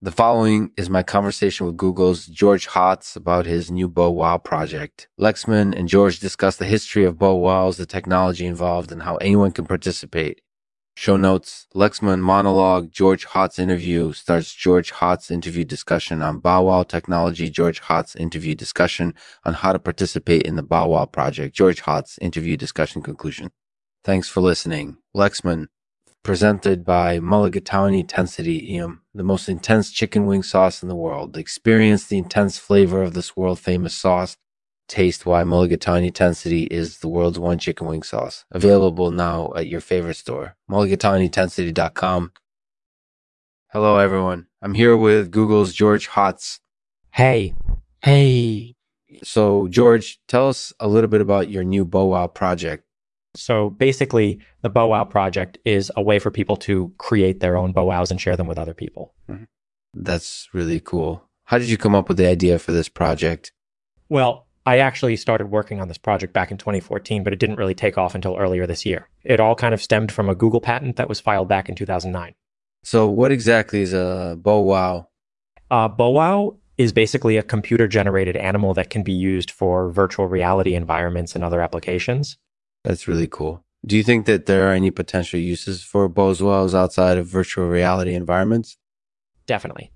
The 0.00 0.12
following 0.12 0.70
is 0.76 0.88
my 0.88 1.02
conversation 1.02 1.66
with 1.66 1.76
Google's 1.76 2.26
George 2.26 2.68
Hotz 2.68 3.16
about 3.16 3.46
his 3.46 3.68
new 3.68 3.88
Bow 3.88 4.10
Wow 4.10 4.38
project. 4.38 5.08
Lexman 5.18 5.76
and 5.76 5.88
George 5.88 6.20
discuss 6.20 6.54
the 6.54 6.66
history 6.66 7.04
of 7.04 7.18
Bow 7.18 7.34
Wows, 7.34 7.78
the 7.78 7.84
technology 7.84 8.46
involved, 8.46 8.92
and 8.92 9.02
how 9.02 9.16
anyone 9.16 9.50
can 9.50 9.66
participate. 9.66 10.40
Show 10.96 11.16
notes, 11.16 11.66
Lexman 11.74 12.20
monologue, 12.20 12.92
George 12.92 13.26
Hotz 13.26 13.58
interview 13.58 14.12
starts 14.12 14.54
George 14.54 14.92
Hotz 14.92 15.32
interview 15.32 15.64
discussion 15.64 16.22
on 16.22 16.38
Bow 16.38 16.62
Wow 16.66 16.84
technology, 16.84 17.50
George 17.50 17.80
Hotz 17.82 18.14
interview 18.14 18.54
discussion 18.54 19.14
on 19.44 19.54
how 19.54 19.72
to 19.72 19.80
participate 19.80 20.42
in 20.42 20.54
the 20.54 20.62
Bow 20.62 20.90
Wow 20.90 21.06
project, 21.06 21.56
George 21.56 21.82
Hotz 21.82 22.20
interview 22.20 22.56
discussion 22.56 23.02
conclusion. 23.02 23.50
Thanks 24.04 24.28
for 24.28 24.42
listening. 24.42 24.98
Lexman, 25.16 25.66
presented 26.22 26.84
by 26.84 27.18
Mulligatawny 27.18 28.00
Intensity 28.00 28.76
EM, 28.76 29.02
the 29.14 29.22
most 29.22 29.48
intense 29.48 29.90
chicken 29.90 30.26
wing 30.26 30.42
sauce 30.42 30.82
in 30.82 30.88
the 30.88 30.96
world. 30.96 31.36
Experience 31.36 32.06
the 32.06 32.18
intense 32.18 32.58
flavor 32.58 33.02
of 33.02 33.14
this 33.14 33.36
world 33.36 33.58
famous 33.58 33.94
sauce. 33.94 34.36
Taste 34.88 35.26
why 35.26 35.42
Mulligatawny 35.42 36.06
Intensity 36.08 36.64
is 36.64 36.98
the 36.98 37.08
world's 37.08 37.38
one 37.38 37.58
chicken 37.58 37.86
wing 37.86 38.02
sauce. 38.02 38.44
Available 38.50 39.10
now 39.10 39.52
at 39.54 39.66
your 39.66 39.80
favorite 39.80 40.16
store. 40.16 40.56
Mulligatawnyintensity.com. 40.70 42.32
Hello, 43.72 43.98
everyone. 43.98 44.46
I'm 44.62 44.74
here 44.74 44.96
with 44.96 45.30
Google's 45.30 45.74
George 45.74 46.08
Hotz. 46.08 46.60
Hey. 47.12 47.54
Hey. 48.02 48.76
So, 49.22 49.68
George, 49.68 50.20
tell 50.26 50.48
us 50.48 50.72
a 50.80 50.88
little 50.88 51.10
bit 51.10 51.20
about 51.20 51.50
your 51.50 51.64
new 51.64 51.84
Bow 51.84 52.06
Wow 52.06 52.28
project. 52.28 52.84
So 53.34 53.70
basically, 53.70 54.40
the 54.62 54.70
Bow 54.70 54.88
Wow 54.88 55.04
project 55.04 55.58
is 55.64 55.92
a 55.96 56.02
way 56.02 56.18
for 56.18 56.30
people 56.30 56.56
to 56.58 56.92
create 56.98 57.40
their 57.40 57.56
own 57.56 57.72
Bow 57.72 57.84
Wows 57.84 58.10
and 58.10 58.20
share 58.20 58.36
them 58.36 58.46
with 58.46 58.58
other 58.58 58.74
people. 58.74 59.14
That's 59.94 60.48
really 60.52 60.80
cool. 60.80 61.28
How 61.44 61.58
did 61.58 61.68
you 61.68 61.78
come 61.78 61.94
up 61.94 62.08
with 62.08 62.18
the 62.18 62.26
idea 62.26 62.58
for 62.58 62.72
this 62.72 62.88
project? 62.88 63.52
Well, 64.08 64.46
I 64.66 64.78
actually 64.78 65.16
started 65.16 65.46
working 65.46 65.80
on 65.80 65.88
this 65.88 65.96
project 65.96 66.34
back 66.34 66.50
in 66.50 66.58
2014, 66.58 67.24
but 67.24 67.32
it 67.32 67.38
didn't 67.38 67.56
really 67.56 67.74
take 67.74 67.96
off 67.96 68.14
until 68.14 68.36
earlier 68.36 68.66
this 68.66 68.84
year. 68.84 69.08
It 69.24 69.40
all 69.40 69.54
kind 69.54 69.72
of 69.72 69.82
stemmed 69.82 70.12
from 70.12 70.28
a 70.28 70.34
Google 70.34 70.60
patent 70.60 70.96
that 70.96 71.08
was 71.08 71.20
filed 71.20 71.48
back 71.48 71.70
in 71.70 71.74
2009. 71.74 72.34
So, 72.84 73.08
what 73.08 73.32
exactly 73.32 73.80
is 73.80 73.94
a 73.94 74.36
Bow 74.38 74.60
Wow? 74.60 75.08
Uh, 75.70 75.88
Bow 75.88 76.10
Wow 76.10 76.56
is 76.76 76.92
basically 76.92 77.36
a 77.36 77.42
computer 77.42 77.88
generated 77.88 78.36
animal 78.36 78.74
that 78.74 78.90
can 78.90 79.02
be 79.02 79.12
used 79.12 79.50
for 79.50 79.90
virtual 79.90 80.26
reality 80.26 80.74
environments 80.74 81.34
and 81.34 81.42
other 81.42 81.60
applications. 81.60 82.36
That's 82.84 83.08
really 83.08 83.26
cool. 83.26 83.64
Do 83.86 83.96
you 83.96 84.02
think 84.02 84.26
that 84.26 84.46
there 84.46 84.68
are 84.68 84.72
any 84.72 84.90
potential 84.90 85.38
uses 85.38 85.82
for 85.82 86.08
Bow 86.08 86.34
Wows 86.34 86.74
outside 86.74 87.16
of 87.16 87.26
virtual 87.26 87.68
reality 87.68 88.14
environments? 88.14 88.76
Definitely. 89.46 89.92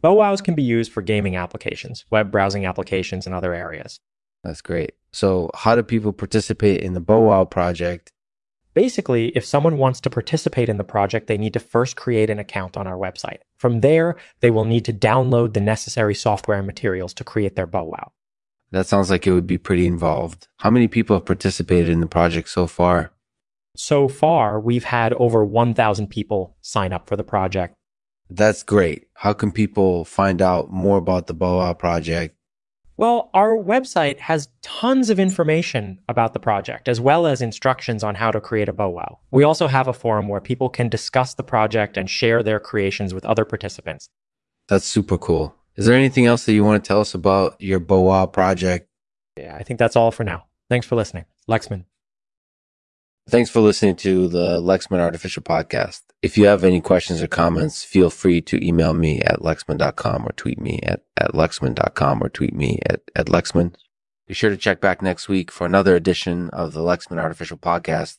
Bow 0.00 0.14
Wows 0.14 0.40
can 0.40 0.54
be 0.54 0.62
used 0.62 0.92
for 0.92 1.02
gaming 1.02 1.36
applications, 1.36 2.04
web 2.10 2.30
browsing 2.30 2.64
applications, 2.64 3.26
and 3.26 3.34
other 3.34 3.52
areas. 3.52 4.00
That's 4.44 4.62
great. 4.62 4.92
So, 5.12 5.50
how 5.54 5.74
do 5.74 5.82
people 5.82 6.12
participate 6.12 6.80
in 6.80 6.94
the 6.94 7.00
Bow 7.00 7.20
Wow 7.20 7.44
project? 7.44 8.10
Basically, 8.72 9.28
if 9.30 9.44
someone 9.44 9.78
wants 9.78 10.00
to 10.02 10.10
participate 10.10 10.68
in 10.68 10.76
the 10.76 10.84
project, 10.84 11.26
they 11.26 11.36
need 11.36 11.52
to 11.54 11.60
first 11.60 11.96
create 11.96 12.30
an 12.30 12.38
account 12.38 12.76
on 12.76 12.86
our 12.86 12.96
website. 12.96 13.38
From 13.58 13.80
there, 13.80 14.16
they 14.40 14.50
will 14.50 14.64
need 14.64 14.84
to 14.84 14.92
download 14.92 15.54
the 15.54 15.60
necessary 15.60 16.14
software 16.14 16.58
and 16.58 16.66
materials 16.66 17.12
to 17.14 17.24
create 17.24 17.56
their 17.56 17.66
Bow 17.66 17.84
Wow. 17.84 18.12
That 18.72 18.86
sounds 18.86 19.10
like 19.10 19.26
it 19.26 19.32
would 19.32 19.46
be 19.46 19.58
pretty 19.58 19.86
involved. 19.86 20.48
How 20.58 20.70
many 20.70 20.86
people 20.86 21.16
have 21.16 21.26
participated 21.26 21.88
in 21.88 22.00
the 22.00 22.06
project 22.06 22.48
so 22.48 22.66
far? 22.66 23.12
So 23.76 24.08
far, 24.08 24.60
we've 24.60 24.84
had 24.84 25.12
over 25.14 25.44
1,000 25.44 26.08
people 26.08 26.56
sign 26.60 26.92
up 26.92 27.08
for 27.08 27.16
the 27.16 27.24
project. 27.24 27.74
That's 28.28 28.62
great. 28.62 29.08
How 29.14 29.32
can 29.32 29.50
people 29.50 30.04
find 30.04 30.40
out 30.40 30.70
more 30.70 30.98
about 30.98 31.26
the 31.26 31.34
Bow 31.34 31.58
Wow 31.58 31.72
project? 31.74 32.36
Well, 32.96 33.30
our 33.32 33.56
website 33.56 34.18
has 34.18 34.50
tons 34.62 35.08
of 35.08 35.18
information 35.18 35.98
about 36.08 36.34
the 36.34 36.38
project, 36.38 36.86
as 36.86 37.00
well 37.00 37.26
as 37.26 37.40
instructions 37.40 38.04
on 38.04 38.14
how 38.14 38.30
to 38.30 38.40
create 38.40 38.68
a 38.68 38.72
Bow 38.72 38.90
Wow. 38.90 39.18
We 39.30 39.42
also 39.42 39.66
have 39.66 39.88
a 39.88 39.92
forum 39.92 40.28
where 40.28 40.40
people 40.40 40.68
can 40.68 40.88
discuss 40.88 41.34
the 41.34 41.42
project 41.42 41.96
and 41.96 42.10
share 42.10 42.42
their 42.42 42.60
creations 42.60 43.14
with 43.14 43.24
other 43.24 43.44
participants. 43.44 44.06
That's 44.68 44.84
super 44.84 45.18
cool. 45.18 45.56
Is 45.80 45.86
there 45.86 45.96
anything 45.96 46.26
else 46.26 46.44
that 46.44 46.52
you 46.52 46.62
want 46.62 46.84
to 46.84 46.86
tell 46.86 47.00
us 47.00 47.14
about 47.14 47.56
your 47.58 47.78
Wow 47.80 48.26
project? 48.26 48.86
Yeah, 49.38 49.56
I 49.58 49.62
think 49.62 49.78
that's 49.78 49.96
all 49.96 50.10
for 50.10 50.24
now. 50.24 50.44
Thanks 50.68 50.86
for 50.86 50.94
listening. 50.94 51.24
Lexman. 51.48 51.86
Thanks 53.26 53.48
for 53.48 53.60
listening 53.60 53.96
to 53.96 54.28
the 54.28 54.60
Lexman 54.60 54.98
Artificial 54.98 55.42
Podcast. 55.42 56.02
If 56.20 56.36
you 56.36 56.44
have 56.44 56.64
any 56.64 56.82
questions 56.82 57.22
or 57.22 57.28
comments, 57.28 57.82
feel 57.82 58.10
free 58.10 58.42
to 58.42 58.62
email 58.62 58.92
me 58.92 59.22
at 59.22 59.40
lexman.com 59.40 60.26
or 60.26 60.32
tweet 60.32 60.60
me 60.60 60.80
at, 60.82 61.00
at 61.16 61.32
lexman.com 61.32 62.22
or 62.22 62.28
tweet 62.28 62.54
me 62.54 62.80
at, 62.84 63.00
at 63.16 63.28
lexman. 63.28 63.74
Be 64.28 64.34
sure 64.34 64.50
to 64.50 64.58
check 64.58 64.82
back 64.82 65.00
next 65.00 65.30
week 65.30 65.50
for 65.50 65.66
another 65.66 65.96
edition 65.96 66.50
of 66.50 66.74
the 66.74 66.80
Lexman 66.80 67.18
Artificial 67.18 67.56
Podcast. 67.56 68.18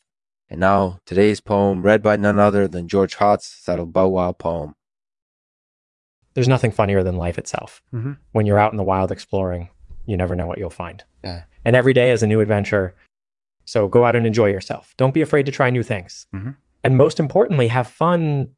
And 0.50 0.60
now, 0.60 0.98
today's 1.06 1.40
poem 1.40 1.84
read 1.84 2.02
by 2.02 2.16
none 2.16 2.40
other 2.40 2.68
than 2.68 2.88
George 2.88 3.18
Hotz, 3.18 3.64
titled 3.64 3.94
Bow 3.94 4.08
Wow 4.08 4.32
Poem. 4.32 4.74
There's 6.34 6.48
nothing 6.48 6.72
funnier 6.72 7.04
than 7.04 7.18
life 7.18 7.38
itself. 7.38 7.82
Mm-hmm. 7.94 8.14
When 8.32 8.46
you're 8.46 8.60
out 8.60 8.72
in 8.72 8.78
the 8.78 8.84
wild 8.84 9.12
exploring, 9.12 9.70
you 10.06 10.18
never 10.18 10.36
know 10.36 10.48
what 10.48 10.58
you'll 10.58 10.70
find. 10.70 11.04
Yeah. 11.24 11.44
And 11.66 11.76
every 11.76 11.94
day 11.94 12.12
is 12.12 12.24
a 12.24 12.28
new 12.28 12.40
adventure. 12.40 12.96
So 13.66 13.88
go 13.88 14.06
out 14.06 14.16
and 14.16 14.26
enjoy 14.26 14.48
yourself. 14.48 14.94
Don't 14.98 15.14
be 15.14 15.22
afraid 15.22 15.46
to 15.46 15.52
try 15.52 15.70
new 15.70 15.84
things. 15.84 16.26
Mhm. 16.34 16.56
And 16.84 16.98
most 16.98 17.20
importantly, 17.20 17.68
have 17.68 17.88
fun 17.88 18.50